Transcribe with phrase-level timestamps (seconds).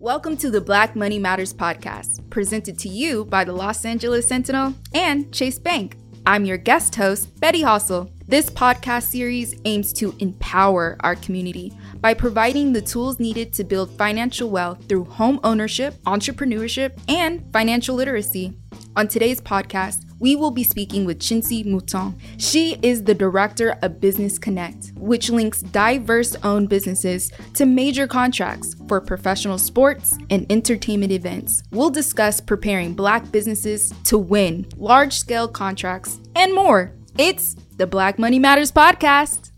[0.00, 4.72] Welcome to the Black Money Matters podcast, presented to you by the Los Angeles Sentinel
[4.94, 5.98] and Chase Bank.
[6.24, 8.10] I'm your guest host, Betti Halsell.
[8.26, 13.90] This podcast series aims to empower our community by providing the tools needed to build
[13.98, 18.56] financial wealth through home ownership, entrepreneurship, and financial literacy.
[18.96, 22.14] On today's podcast, we will be speaking with Chincie Mouton.
[22.38, 28.76] She is the director of Business Connect, which links diverse owned businesses to major contracts
[28.86, 31.62] for professional sports and entertainment events.
[31.72, 36.92] We'll discuss preparing Black businesses to win large scale contracts and more.
[37.18, 39.50] It's the Black Money Matters podcast.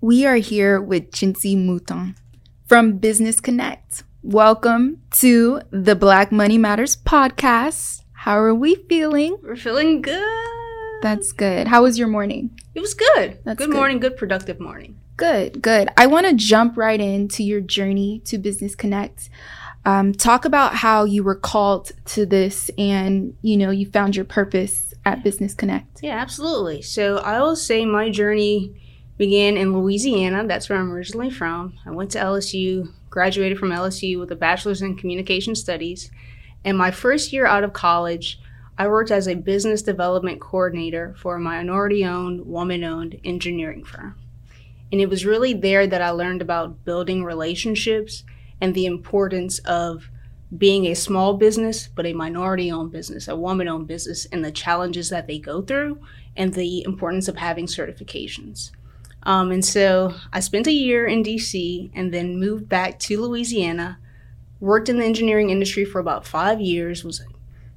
[0.00, 2.16] We are here with Chincie Mouton
[2.66, 4.02] from Business Connect.
[4.22, 8.01] Welcome to the Black Money Matters podcast.
[8.22, 9.36] How are we feeling?
[9.42, 11.02] We're feeling good.
[11.02, 11.66] That's good.
[11.66, 12.56] How was your morning?
[12.72, 13.40] It was good.
[13.42, 13.74] That's good, good.
[13.74, 14.96] morning, good productive morning.
[15.16, 15.88] Good, good.
[15.96, 19.28] I want to jump right into your journey to Business Connect.
[19.84, 24.24] Um, talk about how you were called to this and, you know, you found your
[24.24, 26.00] purpose at Business Connect.
[26.00, 26.80] Yeah, absolutely.
[26.80, 28.80] So I will say my journey
[29.18, 30.46] began in Louisiana.
[30.46, 31.76] That's where I'm originally from.
[31.84, 36.08] I went to LSU, graduated from LSU with a bachelor's in communication studies.
[36.64, 38.38] And my first year out of college,
[38.78, 44.16] I worked as a business development coordinator for a minority owned, woman owned engineering firm.
[44.90, 48.24] And it was really there that I learned about building relationships
[48.60, 50.10] and the importance of
[50.56, 54.50] being a small business, but a minority owned business, a woman owned business, and the
[54.50, 55.98] challenges that they go through
[56.36, 58.70] and the importance of having certifications.
[59.22, 63.98] Um, and so I spent a year in DC and then moved back to Louisiana
[64.62, 67.24] worked in the engineering industry for about five years, was a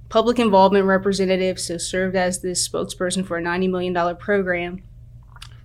[0.08, 4.84] public involvement representative, so served as this spokesperson for a $90 million program,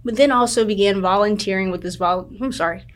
[0.02, 2.86] but then also began volunteering with this, vol- I'm sorry,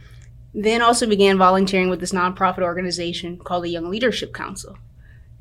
[0.55, 4.78] then also began volunteering with this nonprofit organization called the Young Leadership Council.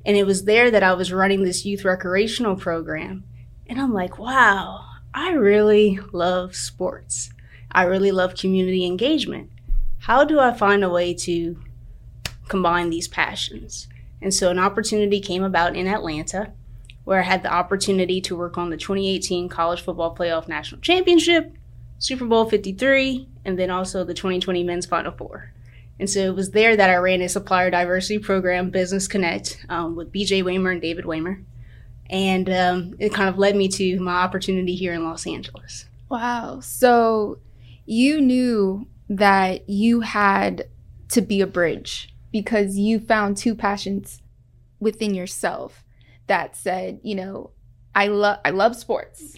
[0.05, 3.23] And it was there that I was running this youth recreational program.
[3.65, 7.29] And I'm like, wow, I really love sports.
[7.71, 9.51] I really love community engagement.
[9.99, 11.55] How do I find a way to
[12.47, 13.87] combine these passions.
[14.21, 16.53] And so an opportunity came about in Atlanta
[17.03, 21.53] where I had the opportunity to work on the 2018 College Football Playoff National Championship,
[21.99, 25.51] Super Bowl 53, and then also the 2020 Men's Final Four.
[25.99, 29.95] And so it was there that I ran a supplier diversity program, Business Connect, um,
[29.95, 31.43] with BJ Waymer and David Waymer.
[32.09, 35.85] And um, it kind of led me to my opportunity here in Los Angeles.
[36.09, 36.59] Wow.
[36.61, 37.39] So
[37.85, 40.67] you knew that you had
[41.09, 44.21] to be a bridge because you found two passions
[44.81, 45.85] within yourself
[46.27, 47.51] that said, you know,
[47.95, 49.37] I love I love sports.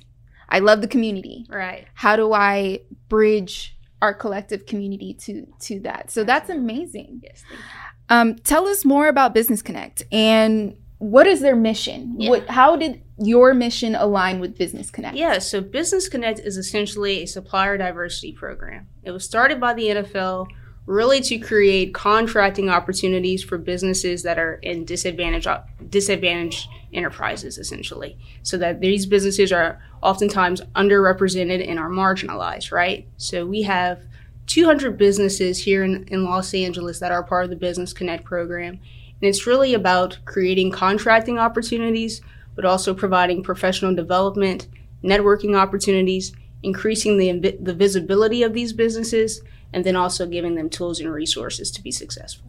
[0.49, 1.45] I love the community.
[1.49, 1.85] Right.
[1.93, 6.09] How do I bridge our collective community to to that?
[6.09, 7.21] So that's amazing.
[7.23, 7.43] Yes.
[7.47, 7.67] Thank you.
[8.07, 12.15] Um, tell us more about Business Connect and what is their mission?
[12.17, 12.29] Yeah.
[12.29, 15.17] What how did your mission align with Business Connect?
[15.17, 18.87] Yeah, so Business Connect is essentially a supplier diversity program.
[19.03, 20.47] It was started by the NFL
[20.85, 25.47] really to create contracting opportunities for businesses that are in disadvantaged
[25.89, 33.07] disadvantaged enterprises essentially so that these businesses are oftentimes underrepresented and are marginalized right?
[33.17, 33.99] So we have
[34.47, 38.73] 200 businesses here in, in los angeles that are part of the business connect program
[38.73, 42.21] and it's really about creating contracting opportunities
[42.55, 44.67] but also providing professional development
[45.03, 46.31] networking opportunities
[46.61, 49.41] increasing the, the visibility of these businesses
[49.75, 52.47] and then also giving them tools and resources to be successful.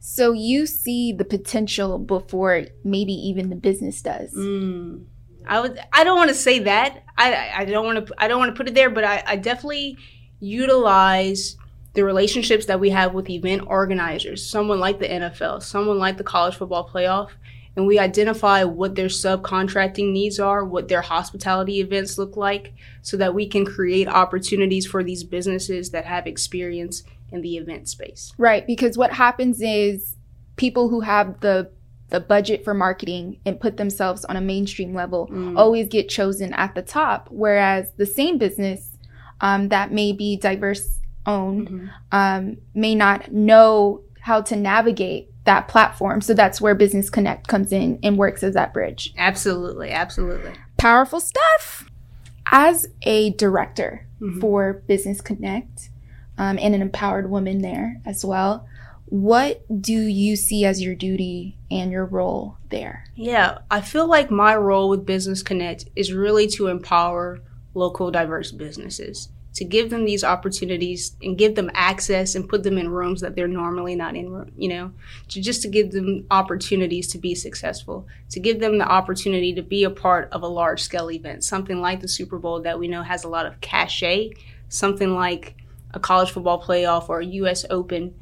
[0.00, 4.32] So you see the potential before maybe even the business does.
[4.32, 5.04] Mm.
[5.46, 5.78] I would.
[5.92, 7.04] I don't want to say that.
[7.16, 7.50] I.
[7.54, 8.14] I don't want to.
[8.16, 8.88] I don't want to put it there.
[8.88, 9.98] But I, I definitely
[10.40, 11.56] utilize
[11.92, 14.44] the relationships that we have with event organizers.
[14.44, 15.62] Someone like the NFL.
[15.62, 17.30] Someone like the college football playoff.
[17.78, 23.16] And we identify what their subcontracting needs are, what their hospitality events look like, so
[23.18, 28.32] that we can create opportunities for these businesses that have experience in the event space.
[28.36, 30.16] Right, because what happens is
[30.56, 31.70] people who have the
[32.10, 35.56] the budget for marketing and put themselves on a mainstream level Mm.
[35.58, 38.96] always get chosen at the top, whereas the same business
[39.42, 41.88] um, that may be diverse owned Mhm.
[42.10, 46.20] um, may not know how to navigate that platform.
[46.20, 49.14] So that's where Business Connect comes in and works as that bridge.
[49.16, 50.52] Absolutely, absolutely.
[50.76, 51.88] Powerful stuff.
[52.52, 54.38] As a director Mhm.
[54.38, 55.88] for Business Connect
[56.36, 58.66] um, and an empowered woman there as well,
[59.06, 63.04] what do you see as your duty and your role there?
[63.14, 67.40] Yeah, I feel like my role with Business Connect is really to empower
[67.72, 69.30] local diverse businesses.
[69.58, 73.34] To give them these opportunities and give them access and put them in rooms that
[73.34, 74.92] they're normally not in, you know,
[75.26, 79.62] to just to give them opportunities to be successful, to give them the opportunity to
[79.62, 82.86] be a part of a large scale event, something like the Super Bowl that we
[82.86, 84.30] know has a lot of cachet,
[84.68, 85.56] something like
[85.92, 88.14] a college football playoff or a US Open.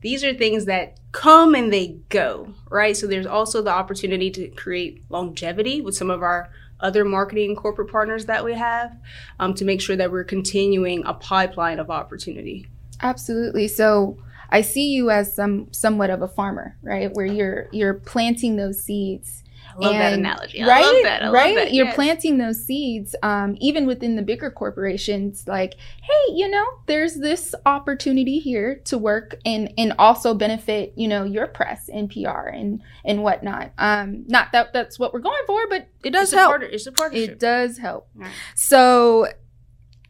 [0.00, 2.96] These are things that come and they go, right?
[2.96, 6.50] So there's also the opportunity to create longevity with some of our
[6.82, 8.96] other marketing corporate partners that we have
[9.38, 12.66] um, to make sure that we're continuing a pipeline of opportunity.
[13.02, 13.68] Absolutely.
[13.68, 14.18] So
[14.50, 17.10] I see you as some somewhat of a farmer, right?
[17.12, 19.44] Where you're you're planting those seeds
[19.76, 20.62] I love and, that analogy.
[20.62, 21.22] I right, love that.
[21.22, 21.54] I right?
[21.56, 21.72] That.
[21.72, 21.94] You're yes.
[21.94, 25.44] planting those seeds, um, even within the bigger corporations.
[25.46, 31.08] Like, hey, you know, there's this opportunity here to work and and also benefit, you
[31.08, 33.72] know, your press and PR and and whatnot.
[33.78, 36.50] Um, not that that's what we're going for, but it does it's help.
[36.50, 37.30] Part, it's a partnership.
[37.30, 38.08] It does help.
[38.14, 38.30] Right.
[38.56, 39.28] So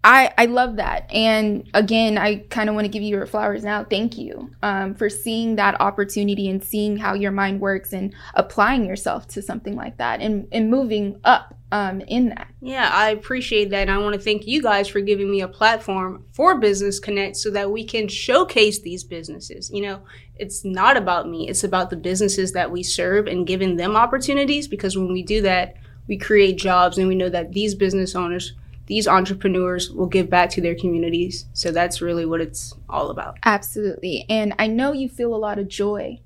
[0.02, 1.12] I I love that.
[1.12, 3.84] And again, I kind of want to give you your flowers now.
[3.84, 8.86] Thank you um, for seeing that opportunity and seeing how your mind works and applying
[8.86, 12.48] yourself to something like that and, and moving up um, in that.
[12.62, 13.82] Yeah, I appreciate that.
[13.82, 17.36] And I want to thank you guys for giving me a platform for Business Connect
[17.36, 19.70] so that we can showcase these businesses.
[19.70, 20.02] You know,
[20.36, 24.66] it's not about me, it's about the businesses that we serve and giving them opportunities
[24.66, 25.76] because when we do that,
[26.08, 28.54] we create jobs and we know that these business owners
[28.90, 31.46] these entrepreneurs will give back to their communities.
[31.52, 33.38] So that's really what it's all about.
[33.44, 34.26] Absolutely.
[34.28, 36.20] And I know you feel a lot of joy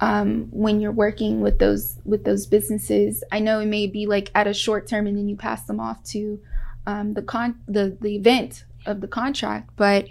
[0.00, 3.22] um, when you're working with those with those businesses.
[3.30, 5.80] I know it may be like at a short term and then you pass them
[5.80, 6.40] off to
[6.86, 10.08] um, the con the the event of the contract, but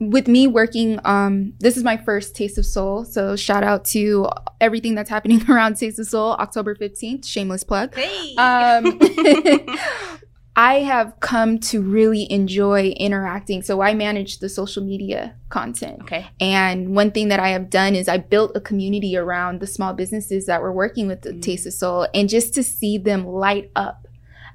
[0.00, 4.28] with me working um, this is my first taste of soul so shout out to
[4.60, 8.36] everything that's happening around taste of soul october 15th shameless plug hey.
[10.58, 13.62] I have come to really enjoy interacting.
[13.62, 16.02] So I manage the social media content.
[16.02, 16.26] Okay.
[16.40, 19.92] And one thing that I have done is I built a community around the small
[19.92, 21.40] businesses that were working with the mm.
[21.40, 24.08] Taste of Soul and just to see them light up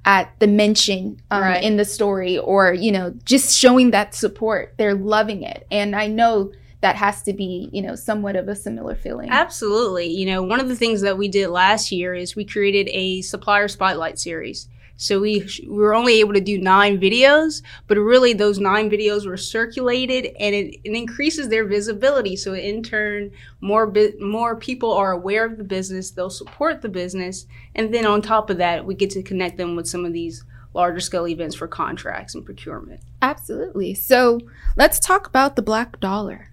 [0.03, 1.63] at the mention um, right.
[1.63, 4.73] in the story or, you know, just showing that support.
[4.77, 5.65] They're loving it.
[5.71, 6.51] And I know
[6.81, 9.29] that has to be, you know, somewhat of a similar feeling.
[9.29, 10.07] Absolutely.
[10.07, 13.21] You know, one of the things that we did last year is we created a
[13.21, 14.67] supplier spotlight series.
[14.97, 19.25] So we, we were only able to do nine videos, but really those nine videos
[19.25, 22.35] were circulated and it, it increases their visibility.
[22.35, 26.89] So in turn, more bi- more people are aware of the business, they'll support the
[26.89, 30.13] business, and then on top of that, we get to connect them with some of
[30.13, 30.43] these
[30.73, 33.01] larger scale events for contracts and procurement.
[33.21, 33.93] Absolutely.
[33.93, 34.39] So
[34.75, 36.49] let's talk about the black dollar.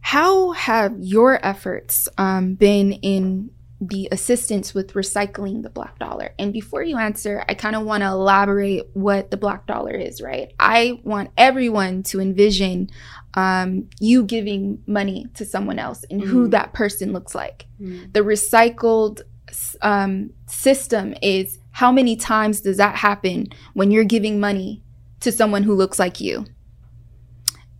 [0.00, 3.50] How have your efforts um, been in
[3.80, 6.34] the assistance with recycling the black dollar.
[6.38, 10.20] And before you answer, I kind of want to elaborate what the black dollar is,
[10.20, 10.52] right?
[10.60, 12.90] I want everyone to envision
[13.34, 16.26] um, you giving money to someone else and mm.
[16.26, 17.66] who that person looks like.
[17.80, 18.12] Mm.
[18.12, 19.22] The recycled
[19.80, 24.82] um, system is how many times does that happen when you're giving money
[25.20, 26.44] to someone who looks like you?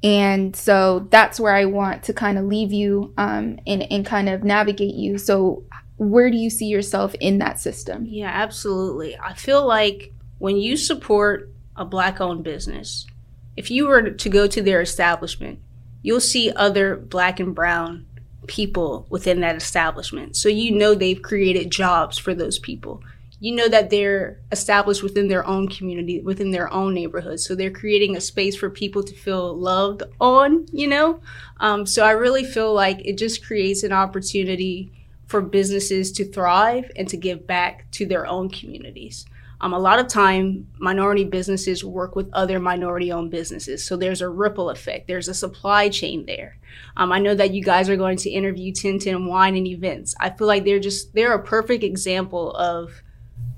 [0.03, 4.29] And so that's where I want to kind of leave you um, and, and kind
[4.29, 5.19] of navigate you.
[5.19, 5.65] So,
[6.01, 8.07] where do you see yourself in that system?
[8.07, 9.19] Yeah, absolutely.
[9.19, 13.07] I feel like when you support a black owned business,
[13.55, 15.59] if you were to go to their establishment,
[16.01, 18.07] you'll see other black and brown
[18.47, 20.37] people within that establishment.
[20.37, 23.03] So you know they've created jobs for those people.
[23.39, 27.41] You know that they're established within their own community, within their own neighborhood.
[27.41, 31.21] So they're creating a space for people to feel loved on, you know?
[31.59, 34.93] Um, so I really feel like it just creates an opportunity
[35.31, 39.27] for businesses to thrive and to give back to their own communities.
[39.61, 43.87] Um, a lot of time, minority businesses work with other minority owned businesses.
[43.87, 45.07] So there's a ripple effect.
[45.07, 46.59] There's a supply chain there.
[46.97, 50.17] Um, I know that you guys are going to interview Tintin Wine and Events.
[50.19, 53.03] I feel like they're just, they're a perfect example of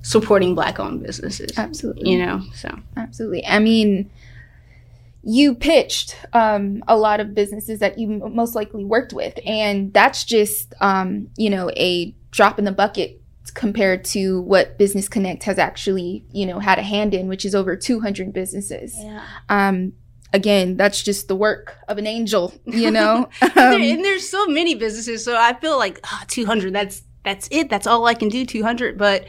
[0.02, 1.56] supporting black owned businesses.
[1.56, 2.10] Absolutely.
[2.10, 2.68] You know, so.
[2.98, 3.46] Absolutely.
[3.46, 4.10] I mean,
[5.22, 9.92] you pitched um, a lot of businesses that you m- most likely worked with, and
[9.92, 13.20] that's just um, you know a drop in the bucket
[13.54, 17.54] compared to what Business Connect has actually you know had a hand in, which is
[17.54, 18.94] over 200 businesses.
[18.98, 19.24] Yeah.
[19.48, 19.92] Um,
[20.32, 23.28] again, that's just the work of an angel, you know.
[23.42, 26.72] um, and there's so many businesses, so I feel like oh, 200.
[26.72, 27.70] That's that's it.
[27.70, 28.44] That's all I can do.
[28.44, 29.26] 200, but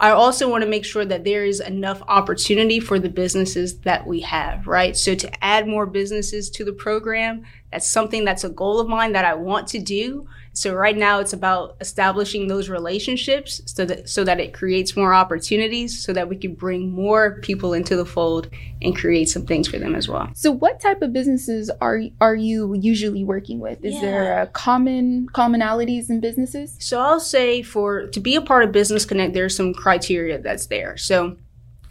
[0.00, 4.06] I also want to make sure that there is enough opportunity for the businesses that
[4.06, 4.96] we have, right?
[4.96, 9.12] So to add more businesses to the program, That's something that's a goal of mine
[9.12, 10.26] that I want to do.
[10.52, 15.14] So right now it's about establishing those relationships so that so that it creates more
[15.14, 18.50] opportunities so that we can bring more people into the fold
[18.82, 20.28] and create some things for them as well.
[20.34, 23.84] So what type of businesses are are you usually working with?
[23.84, 24.00] Is yeah.
[24.00, 26.76] there a common commonalities in businesses?
[26.80, 30.66] So I'll say for to be a part of Business Connect there's some criteria that's
[30.66, 30.96] there.
[30.96, 31.36] So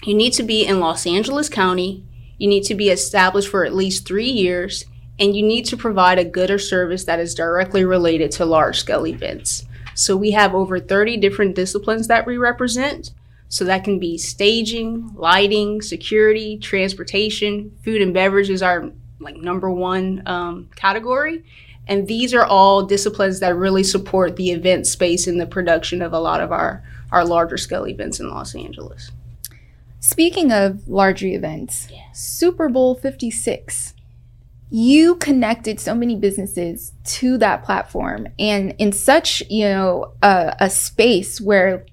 [0.03, 2.05] you need to be in Los Angeles County,
[2.37, 4.85] you need to be established for at least 3 years
[5.19, 8.79] and you need to provide a good or service that is directly related to large
[8.79, 9.65] scale events.
[9.93, 13.11] So we have over 30 different disciplines that we represent.
[13.49, 19.69] So that can be staging, lighting, security, transportation, food and beverage is our like number
[19.69, 21.43] one um, category.
[21.87, 26.13] And these are all disciplines that really support the event space and the production of
[26.13, 29.11] a lot of our, our larger scale events in Los Angeles.
[29.99, 32.11] Speaking of larger events, yeah.
[32.13, 33.95] Super Bowl 56
[34.69, 40.69] you connected so many businesses to that platform and in such you know a, a
[40.69, 41.85] space where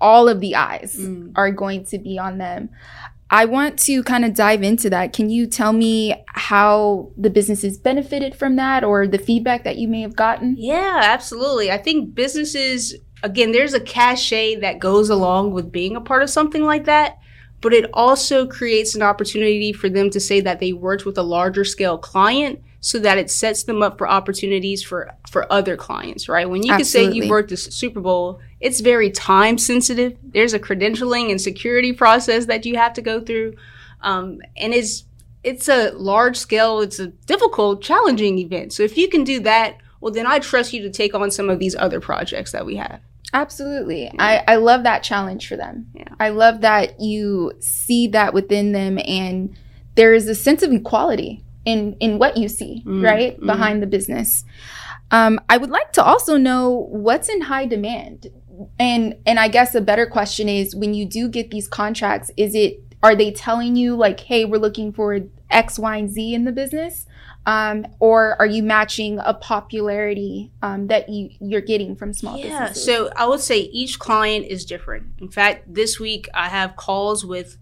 [0.00, 1.32] all of the eyes mm.
[1.36, 2.68] are going to be on them.
[3.30, 5.12] I want to kind of dive into that.
[5.12, 9.88] Can you tell me how the businesses benefited from that or the feedback that you
[9.88, 10.56] may have gotten?
[10.58, 11.70] Yeah absolutely.
[11.70, 16.30] I think businesses again there's a cachet that goes along with being a part of
[16.30, 17.18] something like that
[17.64, 21.22] but it also creates an opportunity for them to say that they worked with a
[21.22, 26.28] larger scale client so that it sets them up for opportunities for for other clients,
[26.28, 26.48] right?
[26.48, 27.06] When you Absolutely.
[27.06, 30.14] can say you worked the Super Bowl, it's very time sensitive.
[30.22, 33.56] There's a credentialing and security process that you have to go through,
[34.02, 35.06] um, and it's
[35.42, 38.74] it's a large scale, it's a difficult, challenging event.
[38.74, 41.48] So if you can do that, well, then I trust you to take on some
[41.48, 43.00] of these other projects that we have.
[43.34, 44.04] Absolutely.
[44.04, 44.12] Yeah.
[44.18, 45.90] I, I love that challenge for them.
[45.92, 46.08] Yeah.
[46.20, 49.54] I love that you see that within them and
[49.96, 53.38] there is a sense of equality in in what you see, mm right?
[53.38, 54.44] mm Behind the business.
[55.10, 58.28] Um, I would like to also know what's in high demand.
[58.78, 62.54] And and I guess a better question is when you do get these contracts, is
[62.54, 65.18] it are they telling you like, hey, we're looking for
[65.50, 67.06] X, Y, and Z in the business?
[67.46, 72.44] Um, or are you matching a popularity um, that you, you're getting from small yeah,
[72.44, 72.84] businesses?
[72.84, 75.06] So I would say each client is different.
[75.20, 77.58] In fact, this week I have calls with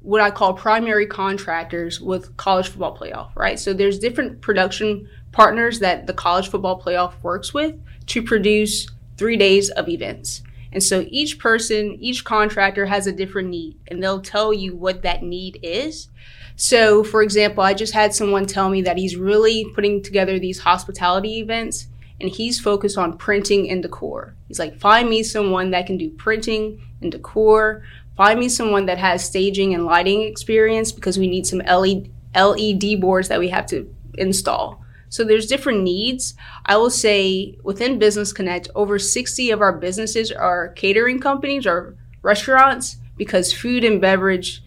[0.00, 3.58] what I call primary contractors with college football playoff, right?
[3.58, 7.74] So there's different production partners that the college football playoff works with
[8.06, 10.42] to produce three days of events.
[10.72, 15.02] And so each person, each contractor has a different need, and they'll tell you what
[15.02, 16.08] that need is.
[16.56, 20.58] So, for example, I just had someone tell me that he's really putting together these
[20.58, 21.86] hospitality events
[22.20, 24.34] and he's focused on printing and decor.
[24.48, 27.84] He's like, find me someone that can do printing and decor.
[28.16, 33.28] Find me someone that has staging and lighting experience because we need some LED, boards
[33.28, 34.84] that we have to install.
[35.08, 36.34] So there's different needs.
[36.66, 41.96] I will say within Business Connect, over 60 of our businesses are catering companies or
[42.22, 44.62] restaurants because food and beverage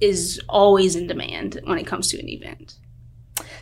[0.00, 2.78] is always in demand when it comes to an event.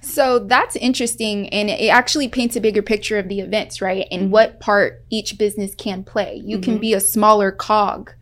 [0.00, 1.48] So that's interesting.
[1.48, 4.06] And it actually paints a bigger picture of the events, right?
[4.10, 6.40] And what part each business can play.
[6.44, 6.72] You mm-hmm.
[6.72, 8.12] can be a smaller cog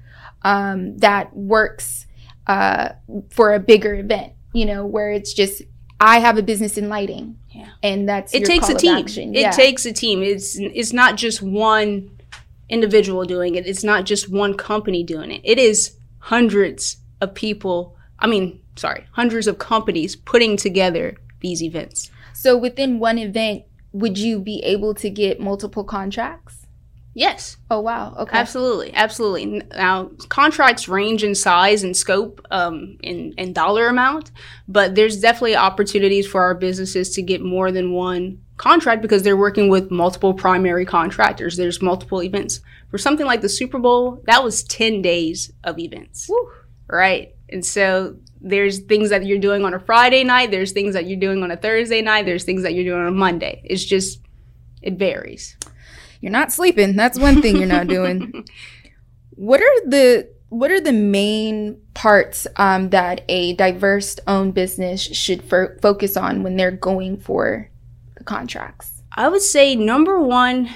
[0.43, 2.07] um, that works
[2.47, 2.91] uh,
[3.31, 5.63] for a bigger event, you know, where it's just,
[6.03, 7.39] I have a business in lighting.
[7.51, 7.69] Yeah.
[7.83, 9.07] And that's it takes a team.
[9.07, 9.51] It yeah.
[9.53, 10.23] takes a team.
[10.23, 12.19] It's it's not just one
[12.69, 13.67] individual doing it.
[13.67, 15.41] It's not just one company doing it.
[15.45, 22.11] It is hundreds of people I mean, sorry, hundreds of companies putting together these events.
[22.33, 26.62] So within one event, would you be able to get multiple contracts?
[27.15, 27.59] Yes.
[27.71, 28.15] Oh wow.
[28.19, 28.37] Okay.
[28.37, 29.63] Absolutely, absolutely.
[29.77, 34.31] Now contracts range in size and scope, um, in in dollar amount,
[34.67, 39.37] but there's definitely opportunities for our businesses to get more than one contract because they're
[39.37, 41.57] working with multiple primary contractors.
[41.57, 42.61] There's multiple events.
[42.91, 46.29] For something like the Super Bowl, that was ten days of events.
[46.29, 46.51] Woo.
[46.89, 47.35] Right.
[47.49, 51.21] And so there's things that you're doing on a Friday night, there's things that you're
[51.21, 53.63] doing on a Thursday night, there's things that you're doing on a Monday.
[53.65, 54.21] It's just,
[54.81, 55.57] it varies.
[56.23, 56.97] You're not sleeping.
[56.97, 58.47] That's one thing you're not doing.
[59.31, 65.43] what are the what are the main parts um, that a diverse owned business should
[65.53, 67.69] f- focus on when they're going for
[68.17, 69.03] the contracts?
[69.15, 70.71] I would say number one,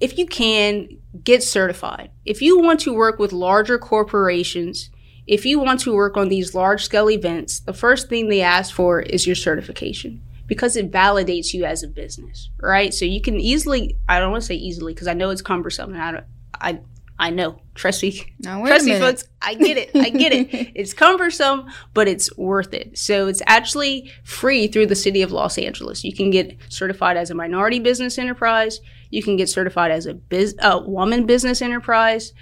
[0.00, 0.88] if you can,
[1.22, 2.10] get certified.
[2.24, 4.90] If you want to work with larger corporations,
[5.26, 8.74] if you want to work on these large scale events, the first thing they ask
[8.74, 12.92] for is your certification because it validates you as a business, right?
[12.92, 15.94] So you can easily, I don't want to say easily because I know it's cumbersome
[15.94, 16.22] and I,
[16.60, 16.80] I,
[17.18, 17.58] I know.
[17.74, 18.20] Trust me.
[18.40, 19.24] Now, Trust me, folks.
[19.40, 19.96] I get it.
[19.96, 20.72] I get it.
[20.74, 22.98] It's cumbersome, but it's worth it.
[22.98, 26.04] So it's actually free through the city of Los Angeles.
[26.04, 28.78] You can get certified as a minority business enterprise.
[29.08, 32.34] You can get certified as a biz, a woman business enterprise.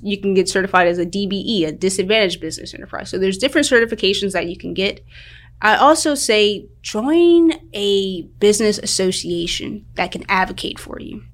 [0.00, 3.10] You can get certified as a DBE, a disadvantaged business enterprise.
[3.10, 5.04] So there's different certifications that you can get.
[5.60, 11.24] I also say join a business association that can advocate for you.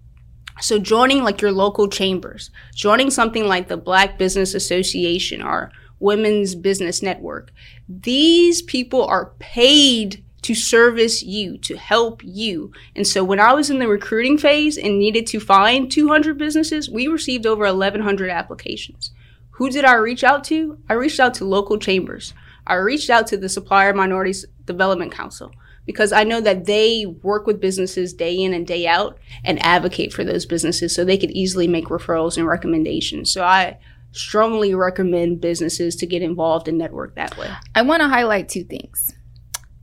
[0.60, 6.54] So joining like your local chambers, joining something like the Black Business Association or Women's
[6.54, 7.52] Business Network.
[7.88, 12.70] These people are paid to service you, to help you.
[12.94, 16.90] And so when I was in the recruiting phase and needed to find 200 businesses,
[16.90, 19.10] we received over 1100 applications.
[19.52, 20.78] Who did I reach out to?
[20.88, 22.34] I reached out to local chambers.
[22.66, 25.52] I reached out to the Supplier Minorities Development Council
[25.86, 30.12] because I know that they work with businesses day in and day out and advocate
[30.12, 33.30] for those businesses so they could easily make referrals and recommendations.
[33.30, 33.78] So I
[34.12, 37.50] strongly recommend businesses to get involved and network that way.
[37.74, 39.14] I want to highlight two things.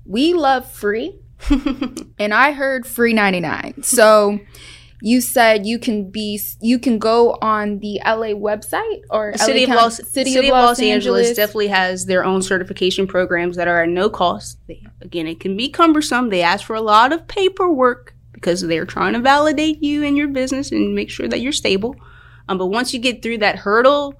[0.05, 1.19] We love free,
[2.19, 3.83] and I heard free 99.
[3.83, 4.39] So
[5.01, 9.73] you said you can be you can go on the LA website or city, LA
[9.73, 13.83] of Los, County- city, of Los, Angeles, definitely has their own certification programs that are
[13.83, 14.59] at no cost.
[14.67, 16.29] They, again, it can be cumbersome.
[16.29, 20.27] They ask for a lot of paperwork because they're trying to validate you and your
[20.27, 21.95] business and make sure that you're stable.
[22.47, 24.15] Um, but once you get through that hurdle,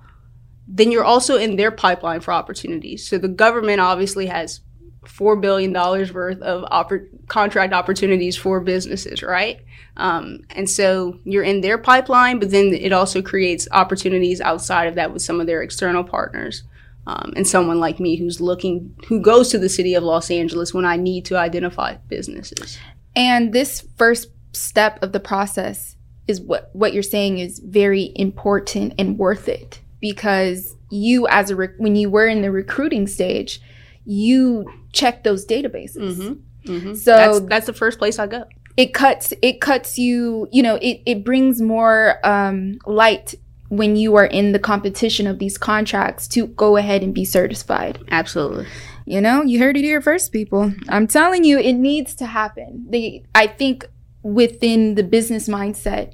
[0.67, 3.07] then you're also in their pipeline for opportunities.
[3.07, 4.61] So the government obviously has
[5.05, 9.61] four billion dollars worth of oppor- contract opportunities for businesses, right?
[9.97, 14.95] Um, and so you're in their pipeline, but then it also creates opportunities outside of
[14.95, 16.63] that with some of their external partners.
[17.07, 20.71] Um, and someone like me who's looking, who goes to the city of Los Angeles
[20.71, 22.77] when I need to identify businesses.
[23.15, 25.95] And this first step of the process
[26.27, 31.55] is what what you're saying is very important and worth it because you as a
[31.55, 33.61] rec- when you were in the recruiting stage,
[34.05, 36.17] you check those databases.
[36.17, 36.71] Mm-hmm.
[36.71, 36.93] Mm-hmm.
[36.93, 38.45] So that's, that's the first place I go.
[38.77, 43.35] it cuts it cuts you you know it, it brings more um, light
[43.69, 47.97] when you are in the competition of these contracts to go ahead and be certified
[48.11, 48.67] Absolutely.
[49.05, 52.85] you know you heard it here first people i'm telling you it needs to happen
[52.89, 53.87] they i think
[54.23, 56.13] within the business mindset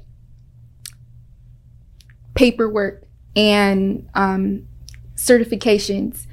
[2.34, 4.66] paperwork and um,
[5.16, 6.27] certifications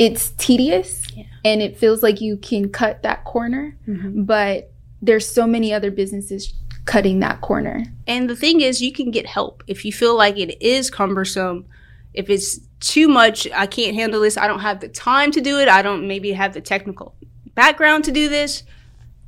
[0.00, 1.24] it's tedious Yeah.
[1.44, 4.22] and it feels like you can cut that corner Mm-hmm.
[4.24, 6.52] but there's so many other businesses
[6.86, 7.84] cutting that corner.
[8.06, 11.64] And the thing is, you can get help if you feel like it is cumbersome.
[12.14, 14.36] If it's too much, I can't handle this.
[14.36, 15.68] I don't have the time to do it.
[15.68, 17.14] I don't maybe have the technical
[17.54, 18.62] background to do this.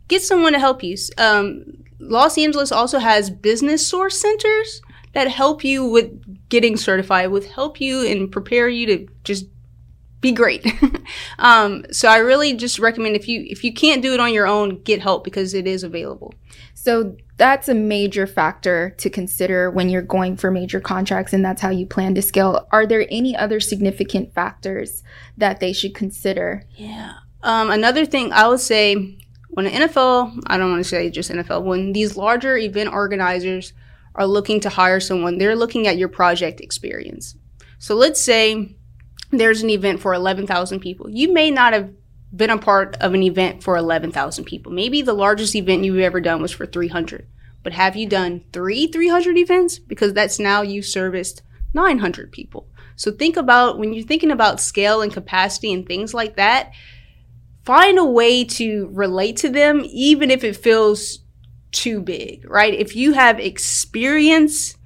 [0.08, 0.96] Get someone to help you.
[1.18, 4.82] Um, Los Angeles also has business source centers
[5.14, 9.46] that help you with getting certified, with help you and prepare you to just
[10.22, 10.66] be great.
[11.38, 14.46] um, so I really just recommend if you if you can't do it on your
[14.46, 16.32] own, get help because it is available.
[16.72, 21.60] So that's a major factor to consider when you're going for major contracts and that's
[21.60, 22.66] how you plan to scale.
[22.70, 25.02] Are there any other significant factors
[25.36, 26.64] that they should consider?
[26.76, 27.14] Yeah.
[27.42, 29.18] Um, another thing I would say
[29.50, 33.72] when an NFL, I don't want to say just NFL, when these larger event organizers
[34.14, 37.36] are looking to hire someone, they're looking at your project experience.
[37.78, 38.76] So let's say
[39.32, 41.10] there's an event for 11,000 people.
[41.10, 41.90] You may not have
[42.34, 44.72] been a part of an event for 11,000 people.
[44.72, 47.26] Maybe the largest event you've ever done was for 300.
[47.62, 49.78] But have you done three 300 events?
[49.78, 51.42] Because that's now you serviced
[51.74, 52.68] 900 people.
[52.96, 56.72] So think about when you're thinking about scale and capacity and things like that,
[57.64, 61.20] find a way to relate to them, even if it feels
[61.70, 62.74] too big, right?
[62.74, 64.76] If you have experience,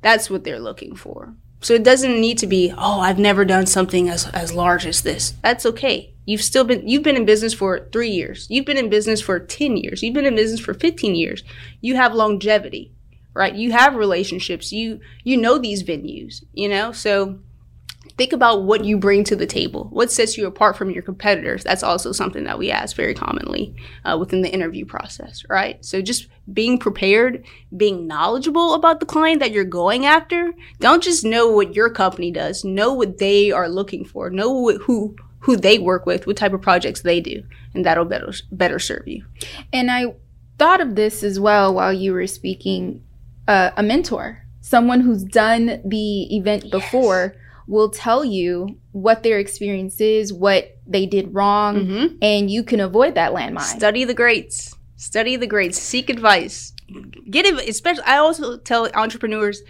[0.00, 1.34] that's what they're looking for.
[1.64, 5.00] So it doesn't need to be, oh, I've never done something as, as large as
[5.00, 5.32] this.
[5.42, 6.12] That's okay.
[6.26, 8.46] You've still been, you've been in business for three years.
[8.50, 10.02] You've been in business for 10 years.
[10.02, 11.42] You've been in business for 15 years.
[11.80, 12.92] You have longevity,
[13.32, 13.54] right?
[13.54, 14.72] You have relationships.
[14.72, 16.92] You, you know these venues, you know?
[16.92, 17.38] So
[18.18, 19.88] think about what you bring to the table.
[19.90, 21.64] What sets you apart from your competitors?
[21.64, 23.74] That's also something that we ask very commonly
[24.04, 25.82] uh, within the interview process, right?
[25.82, 27.44] So just being prepared,
[27.76, 30.52] being knowledgeable about the client that you're going after.
[30.80, 32.64] Don't just know what your company does.
[32.64, 34.30] Know what they are looking for.
[34.30, 37.42] Know what, who who they work with, what type of projects they do,
[37.74, 39.24] and that'll better better serve you.
[39.72, 40.14] And I
[40.58, 43.02] thought of this as well while you were speaking.
[43.46, 47.34] Uh, a mentor, someone who's done the event before,
[47.66, 52.16] will tell you what their experience is, what they did wrong, Mm-hmm.
[52.22, 53.60] and you can avoid that landmine.
[53.60, 54.73] Study the greats.
[54.96, 55.78] Study the greats.
[55.78, 56.72] Seek advice.
[57.30, 57.68] Get it.
[57.68, 59.62] Especially, I also tell entrepreneurs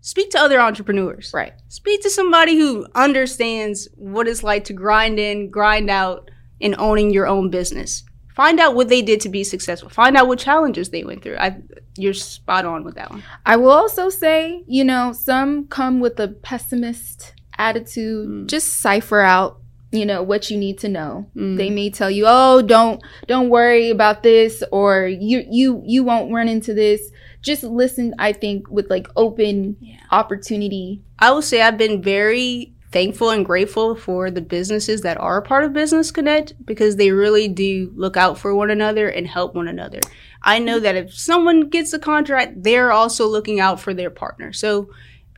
[0.00, 1.32] speak to other entrepreneurs.
[1.32, 1.54] Right.
[1.68, 7.10] Speak to somebody who understands what it's like to grind in, grind out, and owning
[7.10, 8.04] your own business.
[8.34, 9.88] Find out what they did to be successful.
[9.88, 11.36] Find out what challenges they went through.
[11.36, 11.62] I,
[11.96, 13.22] you're spot on with that one.
[13.46, 18.28] I will also say, you know, some come with a pessimist attitude.
[18.28, 18.46] Mm.
[18.46, 19.60] Just cipher out,
[19.96, 21.26] you know, what you need to know.
[21.36, 21.56] Mm.
[21.56, 26.32] They may tell you, "Oh, don't don't worry about this," or "You you you won't
[26.32, 27.10] run into this."
[27.42, 28.14] Just listen.
[28.18, 29.96] I think with like open Yeah.
[30.10, 31.02] opportunity.
[31.18, 35.42] I will say I've been very thankful and grateful for the businesses that are a
[35.42, 39.54] part of Business Connect because they really do look out for one another and help
[39.54, 39.98] one another.
[40.42, 44.52] I know that if someone gets a contract, they're also looking out for their partner.
[44.52, 44.90] So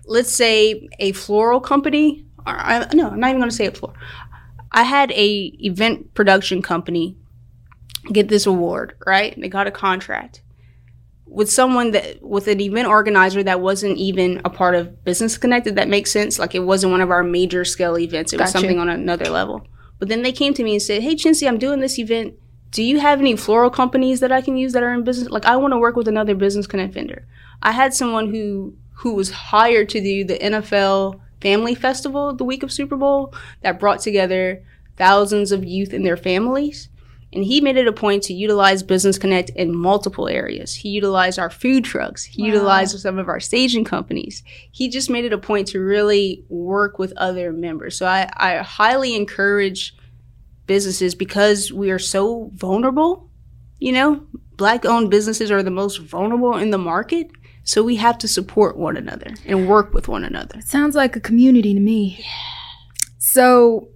[0.04, 3.76] let's say a floral company, or I, no, I'm not even going to say it
[3.78, 3.96] floral.
[4.76, 7.16] I had a event production company
[8.12, 9.34] get this award, right?
[9.40, 10.42] They got a contract
[11.26, 15.76] with someone that with an event organizer that wasn't even a part of business connected
[15.76, 16.38] that makes sense.
[16.38, 18.32] Like it wasn't one of our major scale events.
[18.32, 19.66] It was something on another level.
[19.98, 22.34] But then they came to me and said hey Chincie, i'm doing this event.
[22.70, 25.30] Do you have any floral companies that i can use that are in business?
[25.30, 27.26] Like i want to work with another business connect vendor.
[27.62, 32.64] I had someone who who was hired to do the nfl family festival the week
[32.64, 34.64] of super bowl that brought together
[34.96, 36.88] thousands of youth and their families
[37.32, 40.74] and he made it a point to utilize Business Connect in multiple areas.
[40.74, 42.24] He utilized our food trucks.
[42.24, 42.48] He Wow.
[42.48, 44.42] utilized some of our staging companies.
[44.70, 47.96] He just made it a point to really work with other members.
[47.96, 49.94] So I, I highly encourage
[50.66, 53.28] businesses because we are so vulnerable.
[53.80, 57.30] You know, black owned businesses are the most vulnerable in the market.
[57.66, 60.60] So we have to support one another and work with one another.
[60.62, 62.16] Sounds like a community to me.
[62.20, 62.26] Yeah.
[63.18, 63.88] So,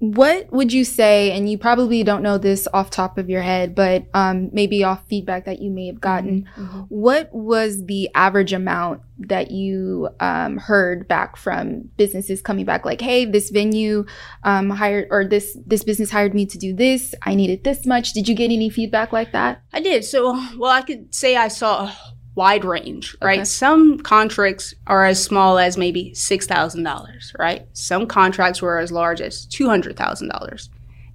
[0.00, 1.30] what would you say?
[1.30, 5.06] And you probably don't know this off top of your head, but um, maybe off
[5.06, 6.48] feedback that you may have gotten.
[6.88, 12.84] What was the average amount that you um, heard back from businesses coming back?
[12.84, 14.04] Like, hey, this venue
[14.42, 17.14] um, hired or this this business hired me to do this.
[17.22, 18.14] I needed this much.
[18.14, 19.62] Did you get any feedback like that?
[19.72, 20.04] I did.
[20.04, 21.92] So, well, I could say I saw
[22.34, 23.40] wide range, right?
[23.40, 23.44] Okay.
[23.44, 27.66] Some contracts are as small as maybe $6,000, right?
[27.72, 30.68] Some contracts were as large as $200,000.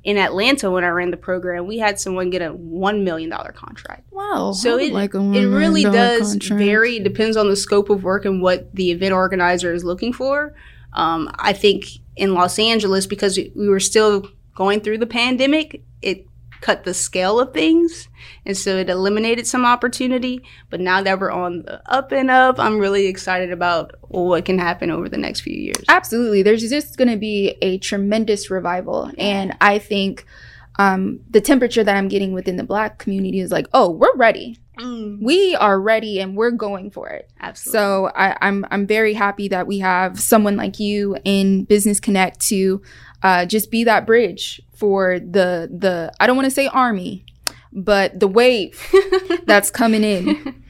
[0.03, 4.03] In Atlanta, when I ran the program, we had someone get a $1 million contract.
[4.11, 4.53] Wow.
[4.53, 6.97] So it, it really does vary.
[6.97, 10.55] It depends on the scope of work and what the event organizer is looking for.
[10.93, 16.25] Um, I think in Los Angeles, because we were still going through the pandemic, it
[16.61, 18.09] cut the scale of things.
[18.45, 20.43] And so it eliminated some opportunity.
[20.69, 24.57] But now that we're on the up and up, I'm really excited about what can
[24.59, 25.83] happen over the next few years.
[25.87, 26.43] Absolutely.
[26.43, 29.11] There's just going to be a tremendous revival.
[29.17, 30.25] And I think
[30.79, 34.59] um, the temperature that I'm getting within the black community is like, oh, we're ready.
[34.77, 37.29] Mm, We are ready and we're going for it.
[37.39, 37.79] absolutely.
[37.79, 42.39] So I, I'm I'm very happy that we have someone like you in Business Connect
[42.49, 42.83] to
[43.23, 47.25] uh, just be that bridge for the the I don't want to say army,
[47.73, 48.81] but the wave
[49.45, 50.63] that's coming in.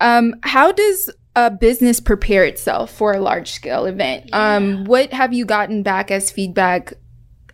[0.00, 4.30] Um, how does a business prepare itself for a large scale event?
[4.32, 6.94] Um, what have you gotten back as feedback?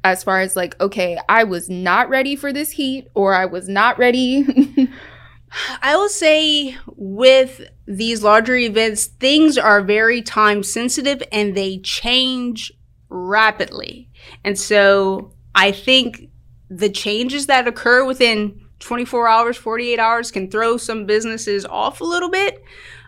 [0.04, 3.68] As far as like, okay, I was not ready for this heat, or I was
[3.68, 4.88] not ready.
[5.82, 12.72] I will say with these larger events, things are very time sensitive and they change
[13.08, 14.10] rapidly.
[14.44, 16.28] And so I think
[16.68, 22.04] the changes that occur within 24 hours, 48 hours can throw some businesses off a
[22.04, 22.62] little bit.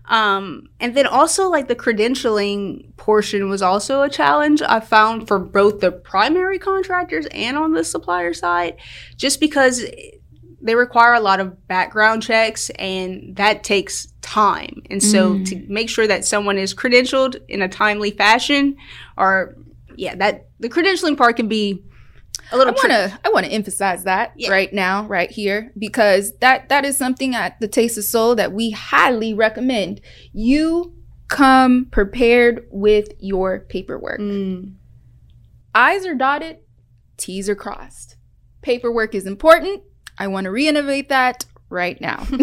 [0.07, 5.39] Um, and then also like the credentialing portion was also a challenge I found for
[5.39, 8.79] both the primary contractors and on the supplier side,
[9.17, 9.85] just because
[10.63, 14.83] they require a lot of background checks and that takes time.
[14.91, 18.77] And so to make sure that someone is credentialed in a timely fashion
[19.19, 19.57] or
[19.97, 21.83] yeah, that the credentialing part can be
[22.51, 24.51] a I little want to I want to emphasize that Yeah.
[24.51, 28.53] right now, right here, because that that is something at the Taste of Soul that
[28.53, 30.01] we highly recommend.
[30.33, 30.95] You
[31.29, 34.21] come prepared with your paperwork.
[34.21, 34.75] Mm,
[35.75, 36.59] I's are dotted,
[37.19, 38.17] T's are crossed.
[38.63, 39.83] Paperwork is important.
[40.17, 42.21] I want to reinnovate that right now.
[42.31, 42.39] um,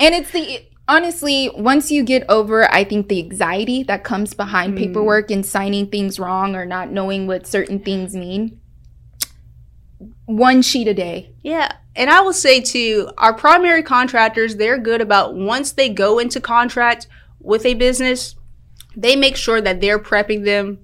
[0.00, 4.74] and it's the honestly, once you get over, I think the anxiety that comes behind
[4.74, 4.78] Mm.
[4.78, 8.60] paperwork and signing things wrong or not knowing what certain things mean.
[10.26, 11.30] One sheet a day.
[11.42, 11.72] Yeah.
[11.94, 16.40] And I will say too, our primary contractors, they're good about once they go into
[16.40, 17.06] contract
[17.40, 18.34] with a business,
[18.96, 20.78] they make sure that they're prepping them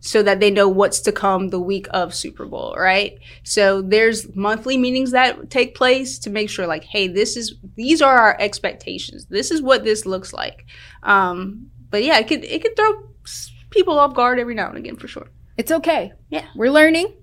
[0.00, 3.18] so that they know what's to come the week of Super Bowl, right?
[3.42, 8.00] So there's monthly meetings that take place to make sure like, hey, this is these
[8.00, 9.26] are our expectations.
[9.26, 10.66] This is what this looks like.
[11.02, 12.92] Um, but yeah, it could it could throw
[13.70, 15.28] people off guard every now and again for sure.
[15.56, 16.12] It's okay.
[16.30, 16.46] Yeah.
[16.54, 17.14] We're learning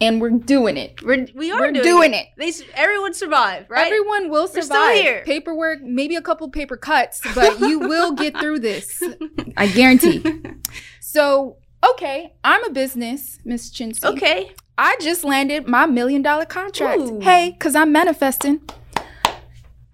[0.00, 1.02] and we're doing it.
[1.02, 2.28] We're we are We're doing, doing it.
[2.36, 3.86] They everyone survived, right?
[3.86, 4.96] Everyone will We're survive.
[4.96, 5.22] still here.
[5.24, 9.02] Paperwork, maybe a couple paper cuts, but you will get through this.
[9.56, 10.24] I guarantee.
[11.14, 11.58] So,
[11.90, 14.04] okay, I'm a business, Miss Chincie.
[14.04, 14.52] okay.
[14.76, 17.00] I just landed my million dollar contract.
[17.00, 17.20] Ooh.
[17.20, 18.60] Hey, because I'm manifesting.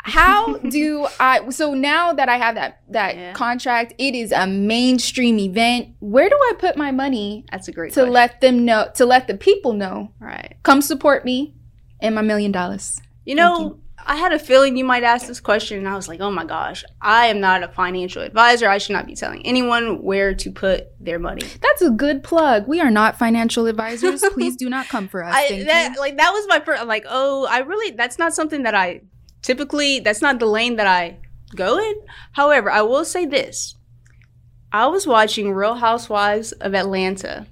[0.02, 3.32] How do I so now that I have that that Yeah.
[3.34, 5.88] contract, it is a mainstream event.
[6.00, 8.12] Where do I put my money That's a great to question.
[8.12, 10.12] let them know to let the people know?
[10.18, 10.56] right.
[10.62, 11.54] Come support me
[12.00, 13.00] and my million dollars.
[13.26, 16.20] You know, I had a feeling you might ask this question, and I was like,
[16.20, 18.68] oh my gosh, I am not a financial advisor.
[18.68, 21.46] I should not be telling anyone where to put their money.
[21.60, 22.66] That's a good plug.
[22.66, 24.22] We are not financial advisors.
[24.32, 25.34] Please do not come for us.
[25.36, 26.80] I, that, like that was my first.
[26.80, 27.94] I'm like, oh, I really.
[27.94, 29.02] That's not something that I
[29.42, 30.00] typically.
[30.00, 31.18] That's not the lane that I
[31.54, 31.94] go in.
[32.32, 33.76] However, I will say this:
[34.72, 37.46] I was watching Real Housewives of Atlanta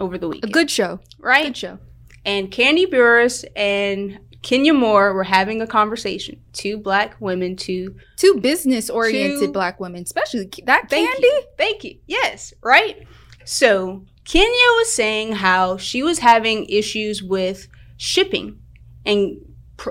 [0.00, 0.44] over the week.
[0.44, 1.00] A good show.
[1.18, 1.46] right?
[1.46, 1.78] Good show.
[2.24, 6.42] and Kandi Burruss and Kenya Moore were having a conversation.
[6.52, 11.22] Two black women, two Two business oriented black women, especially that Thank Kandi.
[11.22, 11.42] you.
[11.56, 11.98] Thank you.
[12.06, 13.06] Yes, right?
[13.44, 18.58] So Kenya was saying how she was having issues with shipping
[19.06, 19.38] and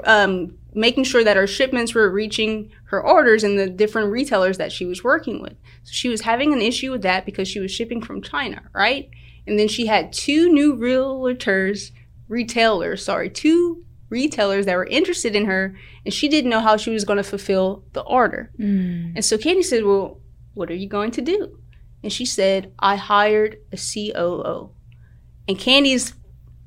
[0.05, 4.71] um, making sure that her shipments were reaching her orders and the different retailers that
[4.71, 5.55] she was working with.
[5.83, 9.09] So she was having an issue with that because she was shipping from China, right?
[9.47, 11.91] And then she had two new realtors,
[12.27, 16.91] retailers, sorry, two retailers that were interested in her, and she didn't know how she
[16.91, 18.51] was going to fulfill the order.
[18.59, 19.13] Mm.
[19.15, 20.21] And so Kandi said, Well,
[20.53, 21.57] what are you going to do?
[22.03, 24.71] And she said, I hired a COO.
[25.47, 26.13] And Kandi's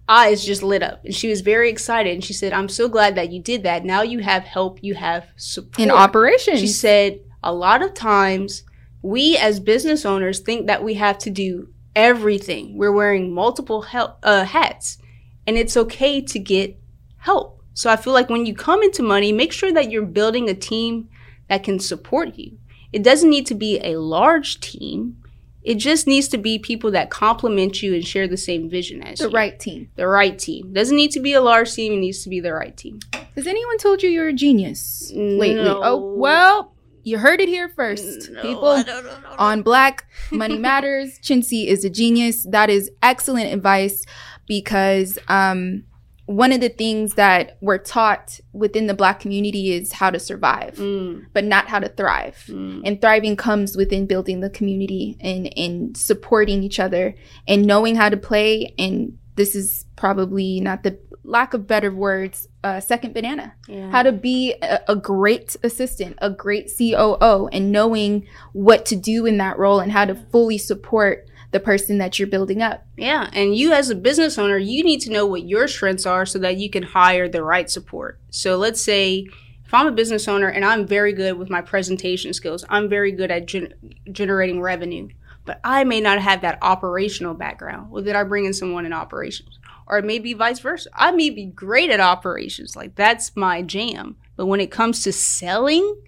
[0.09, 2.13] eyes just lit up and she was very excited.
[2.13, 3.85] And she said, I'm so glad that you did that.
[3.85, 5.81] Now you have help, you have support.
[5.81, 6.61] In operations.
[6.61, 8.65] She said, A lot of times
[9.03, 12.77] we as business owners think that we have to do everything.
[12.77, 14.99] We're wearing multiple hel- uh, hats
[15.47, 16.79] and it's okay to get
[17.25, 17.63] help.
[17.73, 20.55] So I feel like when you come into money, make sure that you're building a
[20.55, 21.09] team
[21.49, 22.59] that can support you.
[22.93, 25.17] It doesn't need to be a large team.
[25.63, 29.19] It just needs to be people that complement you and share the same vision as
[29.19, 29.31] the you.
[29.31, 29.89] The right team.
[29.97, 30.73] The right team.
[30.75, 33.01] Doesn't need to be a large team, it needs to be the right team.
[33.35, 35.55] Has anyone told you you're a genius lately?
[35.55, 35.81] No.
[35.83, 38.31] Oh, well, you heard it here first.
[38.31, 39.35] No, People I don't know.
[39.39, 42.45] on Black Money Matters, Chincie is a genius.
[42.45, 44.05] That is excellent advice
[44.47, 45.85] because um,
[46.27, 50.77] one of the things that we're taught within the Black community is how to survive,
[50.77, 52.43] Mm, but not how to thrive.
[52.49, 52.81] mm.
[52.85, 57.15] And thriving comes within building the community and, and supporting each other
[57.47, 58.75] and knowing how to play.
[58.79, 63.55] And this is probably not the lack of better words, uh, second banana.
[63.69, 63.91] Yeah.
[63.91, 69.27] How to be a, a great assistant, a great COO, and knowing what to do
[69.27, 72.85] in that role and how to fully support the person that you're building up.
[72.97, 76.27] Yeah, and you as a business owner, you need to know what your strengths are
[76.27, 78.19] so that you can hire the right support.
[78.31, 79.29] So let's say
[79.65, 83.13] if I'm a business owner and I'm very good with my presentation skills, I'm very
[83.13, 83.73] good at gen-
[84.11, 85.11] generating revenue,
[85.45, 87.93] but I may not have that operational background.
[87.93, 89.61] Well, then I bring in someone in operations.
[89.87, 90.91] Or maybe vice versa.
[90.93, 94.17] I may be great at operations, like that's my jam.
[94.35, 95.99] But when it comes to selling,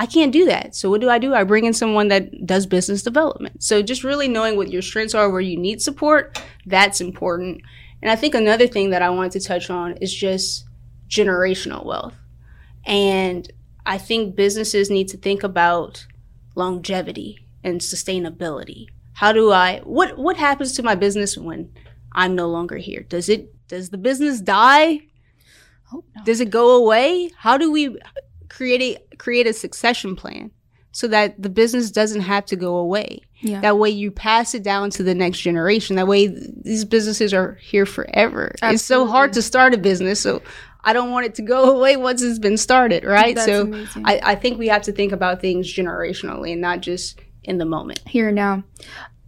[0.00, 0.76] I can't do that.
[0.76, 1.34] So what do I do?
[1.34, 3.64] I bring in someone that does business development.
[3.64, 7.62] So just really knowing what your strengths are, where you need support, that's important.
[8.00, 10.66] And I think another thing that I wanted to touch on is just
[11.08, 12.14] generational wealth.
[12.86, 13.50] And
[13.84, 16.06] I think businesses need to think about
[16.54, 18.86] longevity and sustainability.
[19.14, 21.72] How do I what what happens to my business when
[22.12, 23.02] I'm no longer here?
[23.02, 25.00] Does it does the business die?
[26.24, 27.30] Does it go away?
[27.36, 27.98] How do we
[28.48, 28.82] create
[29.12, 30.50] a create a succession plan
[30.92, 33.20] so that the business doesn't have to go away?
[33.40, 33.60] Yeah.
[33.60, 35.96] That way you pass it down to the next generation.
[35.96, 38.54] That way th- these businesses are here forever.
[38.62, 40.42] It's so hard to start a business, so
[40.82, 43.36] I don't want it to go away once it's been started, right?
[43.36, 44.02] That's so.
[44.04, 47.64] I, I think we have to think about things generationally and not just in the
[47.64, 48.00] moment.
[48.06, 48.64] here now.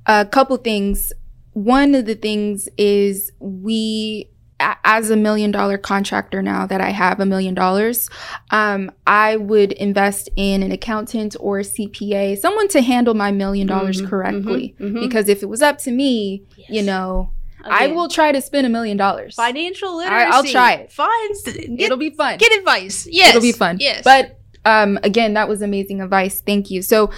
[0.06, 1.12] A couple things.
[1.52, 4.30] One of the things is we,
[4.84, 8.08] as a million dollar contractor now that I have a million dollars,
[8.50, 13.66] um, I would invest in an accountant or a CPA, someone to handle my million
[13.66, 14.74] dollars Mhm, correctly.
[14.78, 15.00] mhm, mhm.
[15.00, 17.30] Because if it was up to me, you know,
[17.64, 19.34] I will try to spend a million dollars.
[19.34, 20.14] financial literacy.
[20.14, 20.92] I- I'll try it.
[20.92, 22.38] Finds get, It'll be fun.
[22.38, 23.06] get advice.
[23.10, 23.78] Yes, It'll be fun.
[23.80, 26.42] Yes, But um, again, that was amazing advice.
[26.44, 26.82] Thank you.
[26.82, 27.10] So,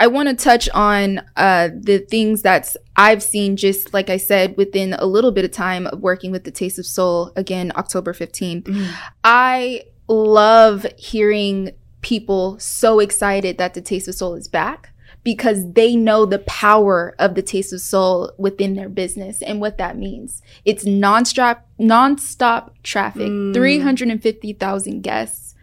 [0.00, 4.56] I want to touch on uh, the things that I've seen, just like I said,
[4.56, 8.12] within a little bit of time of working with the Taste of Soul, again, October
[8.12, 8.64] 15th.
[8.64, 8.92] Mm.
[9.22, 11.70] I love hearing
[12.02, 14.90] people so excited that the Taste of Soul is back
[15.22, 19.78] because they know the power of the Taste of Soul within their business and what
[19.78, 20.42] that means.
[20.66, 23.54] It's nonstop, nonstop traffic, Mm.
[23.54, 25.54] 350,000 guests.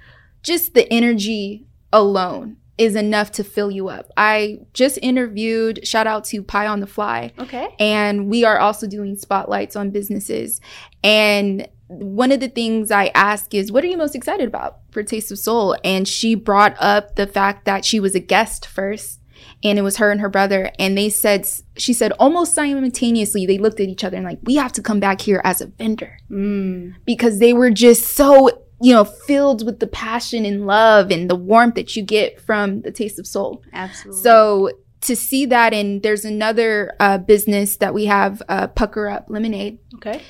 [0.41, 4.11] Just the energy alone is enough to fill you up.
[4.17, 7.67] I just interviewed, shout out to Pie on the Fly, Okay.
[7.79, 10.59] and we are also doing spotlights on businesses.
[11.03, 15.03] And one of the things I ask is, what are you most excited about for
[15.03, 15.75] Taste of Soul?
[15.83, 19.19] And she brought up the fact that she was a guest first.
[19.63, 20.71] And it was her and her brother.
[20.79, 24.55] And they said, she said almost simultaneously, they looked at each other and like, we
[24.55, 26.95] have to come back here as a vendor Mm.
[27.05, 28.49] because they were just so,
[28.81, 32.81] you know, filled with the passion and love and the warmth that you get from
[32.81, 33.63] the Taste of Soul.
[33.73, 34.21] Absolutely.
[34.21, 39.25] So to see that, and there's another uh, business that we have, uh, Pucker Up
[39.29, 39.79] Lemonade.
[39.95, 40.21] okay.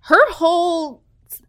[0.00, 1.02] Her whole,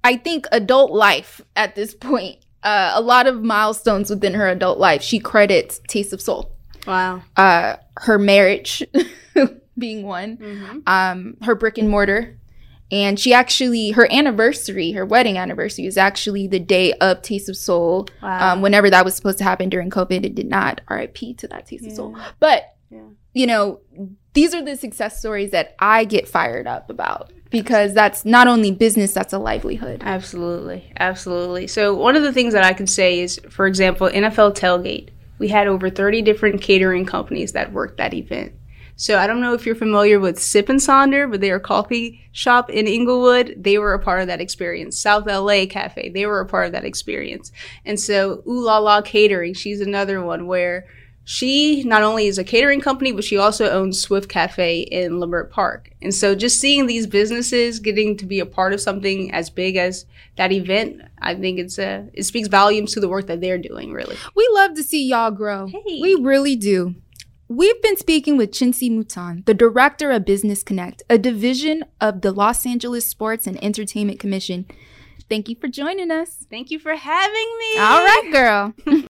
[0.03, 4.79] I think, adult life at this point, uh, a lot of milestones within her adult
[4.79, 6.51] life, she credits Taste of Soul.
[6.87, 7.21] Wow.
[7.37, 8.83] Uh, her marriage
[9.77, 10.79] being one, Mm-hmm.
[10.87, 12.38] um, her brick and mortar.
[12.91, 17.55] And she actually, her anniversary, her wedding anniversary, is actually the day of Taste of
[17.55, 18.07] Soul.
[18.21, 18.53] Wow.
[18.53, 20.81] Um, whenever that was supposed to happen during COVID, it did not.
[20.89, 22.17] RIP to that Taste of Soul.
[22.39, 23.01] But, Yeah.
[23.33, 23.79] you know,
[24.33, 28.71] these are the success stories that I get fired up about because that's not only
[28.71, 30.01] business, that's a livelihood.
[30.03, 31.67] Absolutely, absolutely.
[31.67, 35.09] So one of the things that I can say is, for example, NFL Tailgate.
[35.39, 38.51] We had over 30 different catering companies that worked that event.
[38.99, 41.61] So I don't know if you're familiar with Sip and Sonder, but they are a
[41.61, 43.55] coffee shop in Inglewood.
[43.57, 44.99] They were a part of that experience.
[44.99, 47.53] South LA Cafe, they were a part of that experience.
[47.85, 50.85] And so Ooh La La Catering, she's another one where
[51.23, 55.49] she not only is a catering company, but she also owns Swift Cafe in Leimert
[55.49, 55.91] Park.
[56.01, 59.77] And so just seeing these businesses getting to be a part of something as big
[59.77, 63.57] as that event, I think it's a, it speaks volumes to the work that they're
[63.57, 64.17] doing, really.
[64.35, 65.67] We love to see y'all grow.
[65.67, 66.01] Hey.
[66.01, 66.95] We really do.
[67.51, 72.31] We've been speaking with Chincie Mouton, the director of Business Connect, a division of the
[72.31, 74.67] Los Angeles Sports and Entertainment Commission.
[75.29, 76.45] Thank you for joining us.
[76.51, 77.79] Thank you for having me.
[77.79, 78.29] All right,
[78.85, 79.01] girl.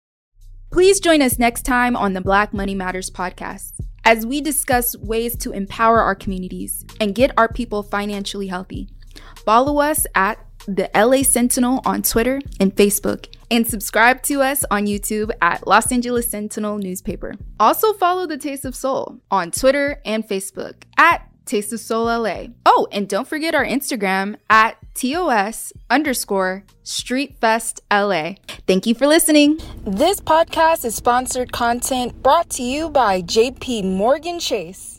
[0.72, 3.74] Please join us next time on the Black Money Matters podcast
[4.06, 8.88] as we discuss ways to empower our communities and get our people financially healthy.
[9.44, 14.86] Follow us at the LA Sentinel on Twitter and Facebook, and subscribe to us on
[14.86, 17.36] YouTube at Los Angeles Sentinel Newspaper.
[17.60, 22.46] Also, follow the Taste of Soul on Twitter and Facebook at Taste of Soul LA.
[22.66, 28.36] Oh, and don't forget our Instagram at TOS underscore Street Fest LA.
[28.68, 29.60] Thank you for listening.
[29.86, 34.99] This podcast is sponsored content brought to you by JP Morgan Chase.